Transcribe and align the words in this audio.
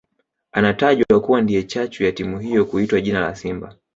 Anatajwa 0.51 1.19
kuwa 1.21 1.41
ndiye 1.41 1.63
chachu 1.63 2.03
ya 2.03 2.11
timu 2.11 2.39
hiyo 2.39 2.65
kuitwa 2.65 3.01
jina 3.01 3.19
la 3.19 3.35
Simba 3.35 3.75